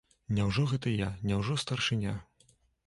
[0.37, 2.19] Няўжо гэта я, няўжо старшыня?